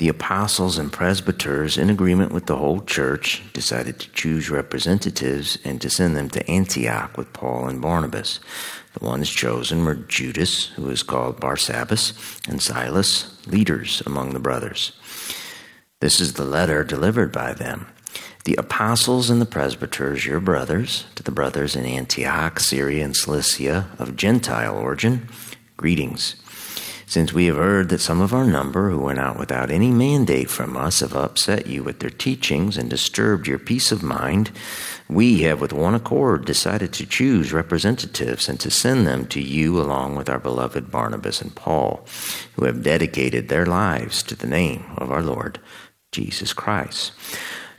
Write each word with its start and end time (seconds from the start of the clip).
The 0.00 0.08
apostles 0.08 0.78
and 0.78 0.90
presbyters, 0.90 1.76
in 1.76 1.90
agreement 1.90 2.32
with 2.32 2.46
the 2.46 2.56
whole 2.56 2.80
church, 2.80 3.42
decided 3.52 3.98
to 3.98 4.10
choose 4.12 4.48
representatives 4.48 5.58
and 5.62 5.78
to 5.82 5.90
send 5.90 6.16
them 6.16 6.30
to 6.30 6.50
Antioch 6.50 7.18
with 7.18 7.34
Paul 7.34 7.68
and 7.68 7.82
Barnabas. 7.82 8.40
The 8.98 9.04
ones 9.04 9.28
chosen 9.28 9.84
were 9.84 9.96
Judas, 9.96 10.68
who 10.68 10.88
is 10.88 11.02
called 11.02 11.38
Barsabbas, 11.38 12.14
and 12.48 12.62
Silas, 12.62 13.46
leaders 13.46 14.02
among 14.06 14.30
the 14.30 14.40
brothers. 14.40 14.92
This 16.00 16.18
is 16.18 16.32
the 16.32 16.46
letter 16.46 16.82
delivered 16.82 17.30
by 17.30 17.52
them. 17.52 17.86
The 18.46 18.56
apostles 18.56 19.28
and 19.28 19.38
the 19.38 19.44
presbyters, 19.44 20.24
your 20.24 20.40
brothers, 20.40 21.04
to 21.16 21.22
the 21.22 21.30
brothers 21.30 21.76
in 21.76 21.84
Antioch, 21.84 22.58
Syria, 22.58 23.04
and 23.04 23.14
Cilicia 23.14 23.90
of 23.98 24.16
Gentile 24.16 24.78
origin, 24.78 25.28
greetings. 25.76 26.36
Since 27.10 27.32
we 27.32 27.46
have 27.46 27.56
heard 27.56 27.88
that 27.88 28.00
some 28.00 28.20
of 28.20 28.32
our 28.32 28.44
number 28.44 28.88
who 28.88 29.00
went 29.00 29.18
out 29.18 29.36
without 29.36 29.68
any 29.68 29.90
mandate 29.90 30.48
from 30.48 30.76
us 30.76 31.00
have 31.00 31.16
upset 31.16 31.66
you 31.66 31.82
with 31.82 31.98
their 31.98 32.08
teachings 32.08 32.76
and 32.76 32.88
disturbed 32.88 33.48
your 33.48 33.58
peace 33.58 33.90
of 33.90 34.00
mind, 34.00 34.52
we 35.08 35.42
have 35.42 35.60
with 35.60 35.72
one 35.72 35.96
accord 35.96 36.44
decided 36.44 36.92
to 36.92 37.06
choose 37.06 37.52
representatives 37.52 38.48
and 38.48 38.60
to 38.60 38.70
send 38.70 39.08
them 39.08 39.26
to 39.26 39.40
you 39.40 39.80
along 39.80 40.14
with 40.14 40.28
our 40.28 40.38
beloved 40.38 40.92
Barnabas 40.92 41.42
and 41.42 41.52
Paul, 41.52 42.06
who 42.54 42.64
have 42.64 42.84
dedicated 42.84 43.48
their 43.48 43.66
lives 43.66 44.22
to 44.22 44.36
the 44.36 44.46
name 44.46 44.84
of 44.96 45.10
our 45.10 45.20
Lord 45.20 45.58
Jesus 46.12 46.52
Christ. 46.52 47.10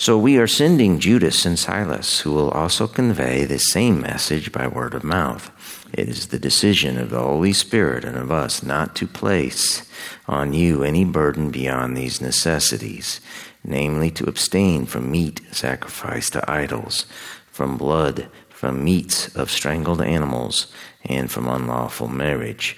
So 0.01 0.17
we 0.17 0.39
are 0.39 0.47
sending 0.47 0.97
Judas 0.97 1.45
and 1.45 1.59
Silas, 1.59 2.21
who 2.21 2.31
will 2.31 2.49
also 2.49 2.87
convey 2.87 3.45
the 3.45 3.59
same 3.59 4.01
message 4.01 4.51
by 4.51 4.65
word 4.65 4.95
of 4.95 5.03
mouth. 5.03 5.51
It 5.93 6.09
is 6.09 6.29
the 6.29 6.39
decision 6.39 6.97
of 6.97 7.11
the 7.11 7.19
Holy 7.19 7.53
Spirit 7.53 8.03
and 8.03 8.17
of 8.17 8.31
us 8.31 8.63
not 8.63 8.95
to 8.95 9.05
place 9.05 9.87
on 10.27 10.53
you 10.53 10.83
any 10.83 11.05
burden 11.05 11.51
beyond 11.51 11.95
these 11.95 12.19
necessities, 12.19 13.21
namely 13.63 14.09
to 14.09 14.27
abstain 14.27 14.87
from 14.87 15.11
meat 15.11 15.39
sacrificed 15.51 16.33
to 16.33 16.51
idols, 16.51 17.05
from 17.51 17.77
blood, 17.77 18.27
from 18.49 18.83
meats 18.83 19.27
of 19.35 19.51
strangled 19.51 20.01
animals, 20.01 20.73
and 21.05 21.29
from 21.29 21.47
unlawful 21.47 22.07
marriage. 22.07 22.75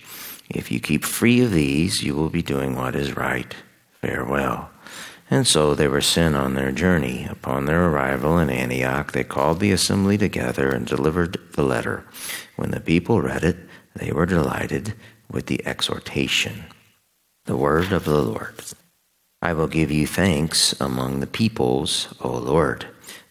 If 0.49 0.73
you 0.73 0.81
keep 0.81 1.05
free 1.05 1.39
of 1.39 1.53
these, 1.53 2.03
you 2.03 2.15
will 2.15 2.29
be 2.29 2.43
doing 2.43 2.75
what 2.75 2.97
is 2.97 3.15
right. 3.15 3.55
Farewell. 4.01 4.72
And 5.33 5.47
so 5.47 5.73
they 5.73 5.87
were 5.87 5.99
sent 5.99 6.35
on 6.35 6.53
their 6.53 6.71
journey. 6.71 7.25
Upon 7.27 7.65
their 7.65 7.87
arrival 7.87 8.37
in 8.37 8.51
Antioch, 8.51 9.13
they 9.13 9.23
called 9.23 9.59
the 9.59 9.71
assembly 9.71 10.15
together 10.15 10.69
and 10.69 10.85
delivered 10.85 11.39
the 11.53 11.63
letter. 11.63 12.05
When 12.55 12.69
the 12.69 12.79
people 12.79 13.19
read 13.19 13.43
it, 13.43 13.57
they 13.95 14.11
were 14.11 14.27
delighted 14.27 14.93
with 15.31 15.47
the 15.47 15.65
exhortation. 15.65 16.65
The 17.45 17.57
word 17.57 17.91
of 17.91 18.05
the 18.05 18.21
Lord. 18.21 18.63
I 19.41 19.53
will 19.53 19.67
give 19.67 19.89
you 19.89 20.05
thanks 20.05 20.79
among 20.79 21.19
the 21.19 21.25
peoples, 21.25 22.13
O 22.21 22.29
Lord. 22.29 22.85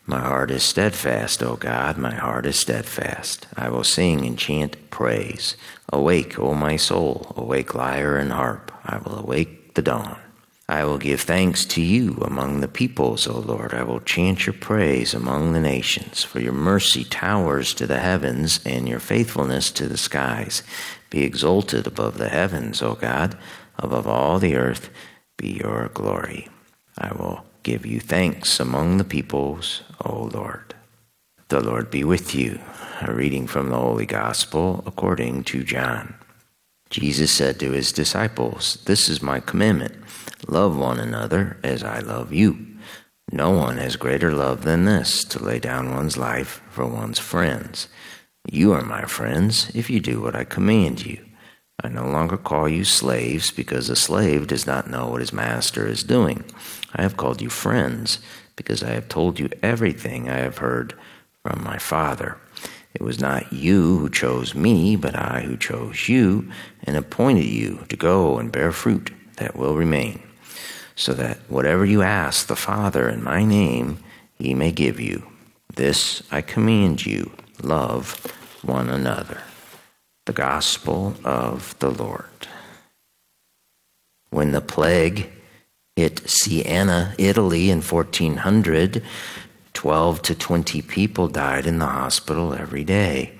My 0.04 0.18
heart 0.18 0.50
is 0.50 0.64
steadfast, 0.64 1.40
O 1.40 1.54
God, 1.54 1.98
my 1.98 2.14
heart 2.14 2.46
is 2.46 2.58
steadfast. 2.58 3.46
I 3.56 3.68
will 3.68 3.84
sing 3.84 4.26
and 4.26 4.36
chant 4.36 4.90
praise. 4.90 5.56
Awake, 5.92 6.36
O 6.36 6.52
my 6.54 6.74
soul, 6.74 7.32
awake 7.36 7.76
lyre 7.76 8.16
and 8.16 8.32
harp. 8.32 8.72
I 8.84 8.98
will 8.98 9.20
awake 9.20 9.74
the 9.74 9.82
dawn. 9.82 10.18
I 10.72 10.86
will 10.86 10.96
give 10.96 11.20
thanks 11.20 11.66
to 11.66 11.82
you 11.82 12.16
among 12.22 12.60
the 12.62 12.66
peoples, 12.66 13.26
O 13.26 13.38
Lord. 13.38 13.74
I 13.74 13.82
will 13.82 14.00
chant 14.00 14.46
your 14.46 14.54
praise 14.54 15.12
among 15.12 15.52
the 15.52 15.60
nations, 15.60 16.24
for 16.24 16.40
your 16.40 16.54
mercy 16.54 17.04
towers 17.04 17.74
to 17.74 17.86
the 17.86 17.98
heavens 17.98 18.58
and 18.64 18.88
your 18.88 18.98
faithfulness 18.98 19.70
to 19.72 19.86
the 19.86 19.98
skies. 19.98 20.62
Be 21.10 21.24
exalted 21.24 21.86
above 21.86 22.16
the 22.16 22.30
heavens, 22.30 22.80
O 22.80 22.94
God. 22.94 23.36
Above 23.78 24.06
all 24.06 24.38
the 24.38 24.56
earth 24.56 24.88
be 25.36 25.58
your 25.60 25.90
glory. 25.92 26.48
I 26.96 27.12
will 27.12 27.44
give 27.62 27.84
you 27.84 28.00
thanks 28.00 28.58
among 28.58 28.96
the 28.96 29.04
peoples, 29.04 29.82
O 30.06 30.30
Lord. 30.32 30.74
The 31.48 31.60
Lord 31.60 31.90
be 31.90 32.02
with 32.02 32.34
you. 32.34 32.58
A 33.02 33.12
reading 33.12 33.46
from 33.46 33.68
the 33.68 33.76
Holy 33.76 34.06
Gospel 34.06 34.82
according 34.86 35.44
to 35.44 35.64
John. 35.64 36.14
Jesus 36.92 37.32
said 37.32 37.58
to 37.58 37.70
his 37.70 37.90
disciples, 37.90 38.76
This 38.84 39.08
is 39.08 39.22
my 39.22 39.40
commandment 39.40 39.96
Love 40.46 40.76
one 40.76 40.98
another 41.00 41.56
as 41.64 41.82
I 41.82 42.00
love 42.00 42.34
you. 42.34 42.66
No 43.30 43.50
one 43.50 43.78
has 43.78 43.96
greater 43.96 44.30
love 44.30 44.62
than 44.62 44.84
this 44.84 45.24
to 45.24 45.42
lay 45.42 45.58
down 45.58 45.94
one's 45.94 46.18
life 46.18 46.60
for 46.68 46.84
one's 46.84 47.18
friends. 47.18 47.88
You 48.50 48.74
are 48.74 48.82
my 48.82 49.06
friends 49.06 49.70
if 49.74 49.88
you 49.88 50.00
do 50.00 50.20
what 50.20 50.36
I 50.36 50.44
command 50.44 51.06
you. 51.06 51.24
I 51.82 51.88
no 51.88 52.06
longer 52.06 52.36
call 52.36 52.68
you 52.68 52.84
slaves 52.84 53.50
because 53.50 53.88
a 53.88 53.96
slave 53.96 54.48
does 54.48 54.66
not 54.66 54.90
know 54.90 55.08
what 55.08 55.20
his 55.20 55.32
master 55.32 55.86
is 55.86 56.02
doing. 56.02 56.44
I 56.94 57.00
have 57.00 57.16
called 57.16 57.40
you 57.40 57.48
friends 57.48 58.18
because 58.54 58.82
I 58.82 58.90
have 58.90 59.08
told 59.08 59.40
you 59.40 59.48
everything 59.62 60.28
I 60.28 60.40
have 60.40 60.58
heard 60.58 60.92
from 61.42 61.64
my 61.64 61.78
Father. 61.78 62.36
It 62.94 63.02
was 63.02 63.20
not 63.20 63.52
you 63.52 63.98
who 63.98 64.10
chose 64.10 64.54
me, 64.54 64.96
but 64.96 65.14
I 65.16 65.40
who 65.40 65.56
chose 65.56 66.08
you 66.08 66.50
and 66.84 66.96
appointed 66.96 67.46
you 67.46 67.84
to 67.88 67.96
go 67.96 68.38
and 68.38 68.52
bear 68.52 68.72
fruit 68.72 69.10
that 69.36 69.56
will 69.56 69.76
remain 69.76 70.22
so 70.94 71.14
that 71.14 71.38
whatever 71.48 71.84
you 71.84 72.02
ask 72.02 72.46
the 72.46 72.56
Father 72.56 73.08
in 73.08 73.22
my 73.22 73.44
name, 73.44 73.98
he 74.38 74.54
may 74.54 74.72
give 74.72 75.00
you. 75.00 75.26
This 75.74 76.22
I 76.30 76.42
command 76.42 77.06
you 77.06 77.32
love 77.62 78.26
one 78.62 78.90
another. 78.90 79.42
The 80.26 80.32
Gospel 80.32 81.14
of 81.24 81.76
the 81.78 81.90
Lord. 81.90 82.26
When 84.30 84.52
the 84.52 84.60
plague 84.60 85.30
hit 85.96 86.28
Siena, 86.28 87.14
Italy 87.18 87.70
in 87.70 87.82
1400, 87.82 89.02
12 89.74 90.22
to 90.22 90.34
20 90.34 90.82
people 90.82 91.28
died 91.28 91.66
in 91.66 91.78
the 91.78 91.86
hospital 91.86 92.54
every 92.54 92.84
day. 92.84 93.38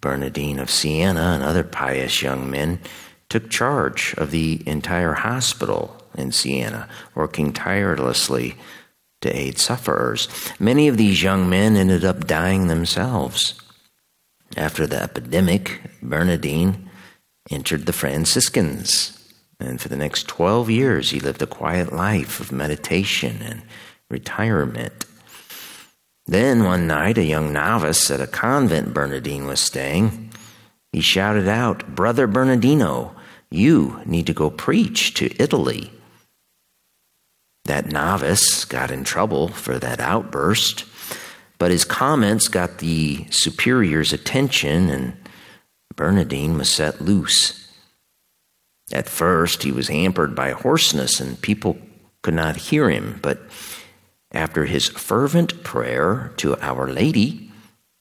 Bernardine 0.00 0.58
of 0.58 0.70
Siena 0.70 1.32
and 1.34 1.42
other 1.42 1.64
pious 1.64 2.22
young 2.22 2.50
men 2.50 2.80
took 3.28 3.50
charge 3.50 4.14
of 4.18 4.30
the 4.30 4.62
entire 4.66 5.14
hospital 5.14 5.96
in 6.16 6.30
Siena, 6.30 6.88
working 7.14 7.52
tirelessly 7.52 8.54
to 9.22 9.34
aid 9.34 9.58
sufferers. 9.58 10.28
Many 10.60 10.88
of 10.88 10.96
these 10.96 11.22
young 11.22 11.48
men 11.48 11.76
ended 11.76 12.04
up 12.04 12.26
dying 12.26 12.68
themselves. 12.68 13.54
After 14.56 14.86
the 14.86 15.02
epidemic, 15.02 15.80
Bernardine 16.02 16.88
entered 17.50 17.86
the 17.86 17.92
Franciscans, 17.92 19.18
and 19.58 19.80
for 19.80 19.88
the 19.88 19.96
next 19.96 20.28
12 20.28 20.70
years 20.70 21.10
he 21.10 21.20
lived 21.20 21.42
a 21.42 21.46
quiet 21.46 21.92
life 21.92 22.38
of 22.38 22.52
meditation 22.52 23.40
and 23.42 23.62
retirement. 24.10 25.06
Then 26.26 26.64
one 26.64 26.86
night, 26.86 27.18
a 27.18 27.24
young 27.24 27.52
novice 27.52 28.10
at 28.10 28.20
a 28.20 28.26
convent 28.26 28.94
Bernardine 28.94 29.46
was 29.46 29.60
staying, 29.60 30.30
he 30.92 31.00
shouted 31.00 31.48
out, 31.48 31.94
Brother 31.94 32.26
Bernardino, 32.26 33.14
you 33.50 34.00
need 34.06 34.26
to 34.26 34.32
go 34.32 34.48
preach 34.48 35.14
to 35.14 35.34
Italy. 35.42 35.90
That 37.66 37.86
novice 37.86 38.64
got 38.64 38.90
in 38.90 39.04
trouble 39.04 39.48
for 39.48 39.78
that 39.78 40.00
outburst, 40.00 40.84
but 41.58 41.70
his 41.70 41.84
comments 41.84 42.48
got 42.48 42.78
the 42.78 43.26
superior's 43.30 44.12
attention, 44.12 44.88
and 44.88 45.16
Bernardine 45.96 46.56
was 46.56 46.70
set 46.70 47.00
loose. 47.00 47.70
At 48.92 49.08
first, 49.08 49.62
he 49.62 49.72
was 49.72 49.88
hampered 49.88 50.34
by 50.34 50.50
hoarseness, 50.50 51.20
and 51.20 51.40
people 51.40 51.78
could 52.22 52.34
not 52.34 52.56
hear 52.56 52.90
him, 52.90 53.18
but 53.22 53.40
after 54.34 54.66
his 54.66 54.88
fervent 54.88 55.62
prayer 55.64 56.32
to 56.36 56.58
Our 56.60 56.90
Lady, 56.90 57.50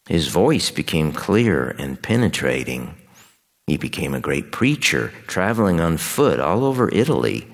his 0.08 0.28
voice 0.28 0.72
became 0.72 1.14
clear 1.14 1.76
and 1.80 2.02
penetrating. 2.02 2.96
He 3.68 3.78
became 3.78 4.14
a 4.14 4.20
great 4.20 4.52
preacher, 4.52 5.14
traveling 5.28 5.80
on 5.80 5.98
foot 5.98 6.40
all 6.40 6.66
over 6.66 6.90
Italy 6.90 7.48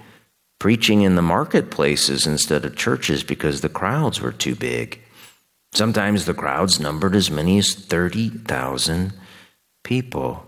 preaching 0.59 1.01
in 1.01 1.15
the 1.15 1.21
marketplaces 1.21 2.27
instead 2.27 2.65
of 2.65 2.75
churches 2.75 3.23
because 3.23 3.61
the 3.61 3.69
crowds 3.69 4.19
were 4.19 4.31
too 4.31 4.55
big. 4.55 4.99
Sometimes 5.71 6.25
the 6.25 6.33
crowds 6.33 6.79
numbered 6.79 7.15
as 7.15 7.31
many 7.31 7.57
as 7.57 7.73
30,000 7.73 9.13
people. 9.83 10.45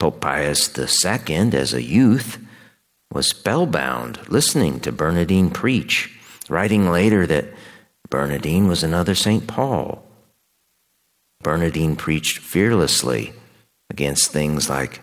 Pope 0.00 0.20
Pius 0.20 0.76
II, 0.76 1.52
as 1.52 1.72
a 1.72 1.82
youth, 1.82 2.38
was 3.12 3.28
spellbound 3.28 4.28
listening 4.28 4.80
to 4.80 4.92
Bernardine 4.92 5.50
preach, 5.50 6.17
writing 6.50 6.90
later 6.90 7.26
that 7.26 7.46
Bernardine 8.10 8.68
was 8.68 8.82
another 8.82 9.14
St. 9.14 9.46
Paul. 9.46 10.04
Bernardine 11.42 11.96
preached 11.96 12.38
fearlessly 12.38 13.32
against 13.90 14.32
things 14.32 14.68
like 14.68 15.02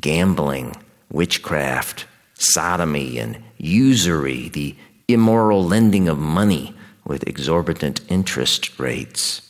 gambling, 0.00 0.76
witchcraft, 1.10 2.06
sodomy, 2.34 3.18
and 3.18 3.42
usury, 3.58 4.48
the 4.48 4.76
immoral 5.08 5.64
lending 5.64 6.08
of 6.08 6.18
money 6.18 6.74
with 7.04 7.26
exorbitant 7.26 8.00
interest 8.08 8.78
rates. 8.78 9.42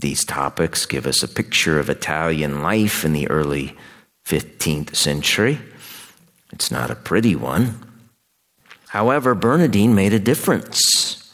These 0.00 0.24
topics 0.24 0.86
give 0.86 1.06
us 1.06 1.22
a 1.22 1.28
picture 1.28 1.78
of 1.78 1.90
Italian 1.90 2.62
life 2.62 3.04
in 3.04 3.12
the 3.12 3.28
early 3.28 3.76
15th 4.26 4.96
century. 4.96 5.58
It's 6.52 6.70
not 6.70 6.90
a 6.90 6.94
pretty 6.94 7.36
one. 7.36 7.89
However, 8.90 9.36
Bernardine 9.36 9.94
made 9.94 10.12
a 10.12 10.18
difference. 10.18 11.32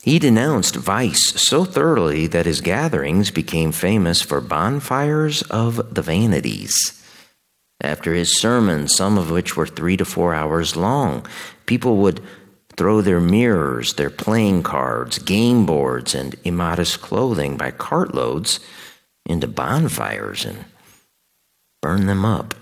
He 0.00 0.20
denounced 0.20 0.76
vice 0.76 1.32
so 1.34 1.64
thoroughly 1.64 2.28
that 2.28 2.46
his 2.46 2.60
gatherings 2.60 3.32
became 3.32 3.72
famous 3.72 4.22
for 4.22 4.40
bonfires 4.40 5.42
of 5.50 5.92
the 5.92 6.02
vanities. 6.02 7.02
After 7.80 8.14
his 8.14 8.38
sermons, 8.38 8.94
some 8.94 9.18
of 9.18 9.28
which 9.28 9.56
were 9.56 9.66
three 9.66 9.96
to 9.96 10.04
four 10.04 10.34
hours 10.34 10.76
long, 10.76 11.26
people 11.66 11.96
would 11.96 12.20
throw 12.76 13.00
their 13.00 13.20
mirrors, 13.20 13.94
their 13.94 14.08
playing 14.08 14.62
cards, 14.62 15.18
game 15.18 15.66
boards, 15.66 16.14
and 16.14 16.36
immodest 16.44 17.00
clothing 17.00 17.56
by 17.56 17.72
cartloads 17.72 18.60
into 19.26 19.48
bonfires 19.48 20.44
and 20.44 20.64
burn 21.82 22.06
them 22.06 22.24
up. 22.24 22.54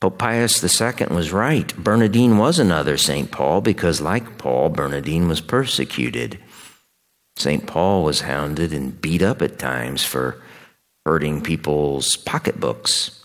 Pope 0.00 0.18
Pius 0.18 0.62
II 0.62 1.06
was 1.08 1.32
right. 1.32 1.74
Bernardine 1.76 2.36
was 2.36 2.58
another 2.58 2.98
St. 2.98 3.30
Paul 3.30 3.62
because, 3.62 4.00
like 4.00 4.36
Paul, 4.36 4.68
Bernardine 4.68 5.26
was 5.26 5.40
persecuted. 5.40 6.38
St. 7.36 7.66
Paul 7.66 8.04
was 8.04 8.20
hounded 8.20 8.72
and 8.72 9.00
beat 9.00 9.22
up 9.22 9.40
at 9.40 9.58
times 9.58 10.04
for 10.04 10.42
hurting 11.06 11.40
people's 11.40 12.16
pocketbooks. 12.16 13.24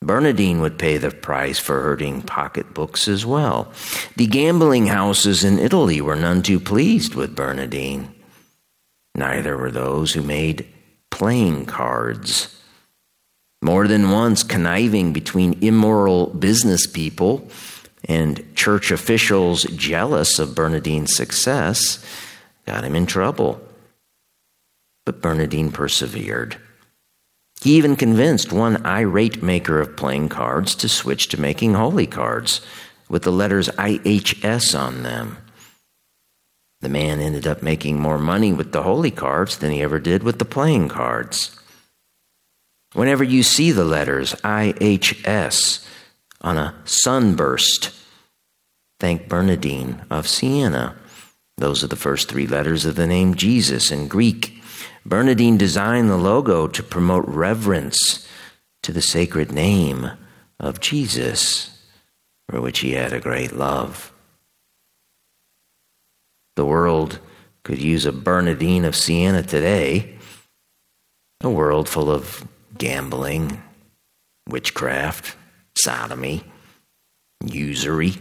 Bernardine 0.00 0.60
would 0.60 0.78
pay 0.78 0.96
the 0.96 1.10
price 1.10 1.58
for 1.58 1.82
hurting 1.82 2.22
pocketbooks 2.22 3.08
as 3.08 3.26
well. 3.26 3.72
The 4.16 4.26
gambling 4.26 4.86
houses 4.86 5.44
in 5.44 5.58
Italy 5.58 6.00
were 6.00 6.16
none 6.16 6.42
too 6.42 6.60
pleased 6.60 7.14
with 7.14 7.34
Bernardine. 7.34 8.14
Neither 9.14 9.56
were 9.56 9.72
those 9.72 10.12
who 10.12 10.22
made 10.22 10.66
playing 11.10 11.66
cards. 11.66 12.54
More 13.60 13.88
than 13.88 14.10
once, 14.10 14.42
conniving 14.42 15.12
between 15.12 15.62
immoral 15.62 16.28
business 16.28 16.86
people 16.86 17.48
and 18.04 18.44
church 18.54 18.90
officials 18.90 19.64
jealous 19.64 20.38
of 20.38 20.54
Bernardine's 20.54 21.16
success 21.16 22.04
got 22.66 22.84
him 22.84 22.94
in 22.94 23.06
trouble. 23.06 23.60
But 25.04 25.20
Bernardine 25.20 25.72
persevered. 25.72 26.56
He 27.60 27.76
even 27.76 27.96
convinced 27.96 28.52
one 28.52 28.84
irate 28.86 29.42
maker 29.42 29.80
of 29.80 29.96
playing 29.96 30.28
cards 30.28 30.74
to 30.76 30.88
switch 30.88 31.28
to 31.28 31.40
making 31.40 31.74
holy 31.74 32.06
cards 32.06 32.60
with 33.08 33.22
the 33.22 33.32
letters 33.32 33.68
IHS 33.70 34.78
on 34.78 35.02
them. 35.02 35.38
The 36.80 36.88
man 36.88 37.18
ended 37.18 37.46
up 37.46 37.62
making 37.62 37.98
more 37.98 38.18
money 38.18 38.52
with 38.52 38.70
the 38.70 38.84
holy 38.84 39.10
cards 39.10 39.58
than 39.58 39.72
he 39.72 39.82
ever 39.82 39.98
did 39.98 40.22
with 40.22 40.38
the 40.38 40.44
playing 40.44 40.88
cards. 40.88 41.58
Whenever 42.94 43.22
you 43.22 43.42
see 43.42 43.70
the 43.70 43.84
letters 43.84 44.32
IHS 44.42 45.86
on 46.40 46.56
a 46.56 46.74
sunburst, 46.84 47.90
thank 48.98 49.28
Bernardine 49.28 50.02
of 50.10 50.26
Siena. 50.26 50.96
Those 51.58 51.84
are 51.84 51.88
the 51.88 51.96
first 51.96 52.28
three 52.28 52.46
letters 52.46 52.84
of 52.84 52.96
the 52.96 53.06
name 53.06 53.34
Jesus 53.34 53.90
in 53.90 54.08
Greek. 54.08 54.62
Bernardine 55.04 55.58
designed 55.58 56.08
the 56.08 56.16
logo 56.16 56.66
to 56.66 56.82
promote 56.82 57.26
reverence 57.26 58.26
to 58.82 58.92
the 58.92 59.02
sacred 59.02 59.52
name 59.52 60.10
of 60.58 60.80
Jesus, 60.80 61.78
for 62.48 62.60
which 62.60 62.78
he 62.78 62.92
had 62.92 63.12
a 63.12 63.20
great 63.20 63.52
love. 63.52 64.12
The 66.56 66.64
world 66.64 67.18
could 67.64 67.80
use 67.80 68.06
a 68.06 68.12
Bernardine 68.12 68.84
of 68.84 68.96
Siena 68.96 69.42
today, 69.42 70.16
a 71.42 71.50
world 71.50 71.88
full 71.88 72.10
of 72.10 72.46
gambling, 72.78 73.62
witchcraft, 74.48 75.36
sodomy, 75.76 76.44
usury. 77.44 78.14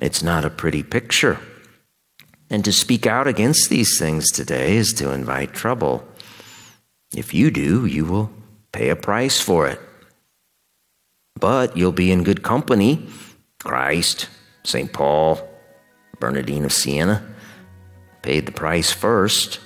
It's 0.00 0.22
not 0.22 0.44
a 0.44 0.50
pretty 0.50 0.82
picture. 0.82 1.38
And 2.50 2.64
to 2.64 2.72
speak 2.72 3.06
out 3.06 3.26
against 3.26 3.68
these 3.68 3.98
things 3.98 4.30
today 4.30 4.76
is 4.76 4.92
to 4.94 5.12
invite 5.12 5.52
trouble. 5.52 6.06
If 7.14 7.34
you 7.34 7.50
do, 7.50 7.86
you 7.86 8.04
will 8.04 8.30
pay 8.72 8.88
a 8.88 8.96
price 8.96 9.40
for 9.40 9.66
it. 9.68 9.80
But 11.38 11.76
you'll 11.76 11.92
be 11.92 12.12
in 12.12 12.24
good 12.24 12.42
company. 12.42 13.06
Christ, 13.58 14.28
St. 14.64 14.92
Paul, 14.92 15.40
Bernardine 16.20 16.64
of 16.64 16.72
Siena 16.72 17.26
paid 18.22 18.46
the 18.46 18.52
price 18.52 18.92
first. 18.92 19.58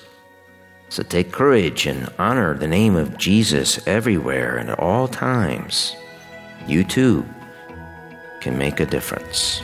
So 0.88 1.02
take 1.02 1.32
courage 1.32 1.86
and 1.86 2.08
honor 2.18 2.56
the 2.56 2.68
name 2.68 2.96
of 2.96 3.18
Jesus 3.18 3.86
everywhere 3.86 4.56
and 4.56 4.70
at 4.70 4.78
all 4.78 5.08
times. 5.08 5.96
You 6.66 6.84
too 6.84 7.26
can 8.40 8.56
make 8.56 8.80
a 8.80 8.86
difference. 8.86 9.62